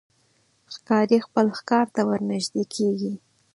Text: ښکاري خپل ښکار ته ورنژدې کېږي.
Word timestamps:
ښکاري 0.73 1.17
خپل 1.25 1.47
ښکار 1.57 1.85
ته 1.95 2.01
ورنژدې 2.09 2.63
کېږي. 2.75 3.13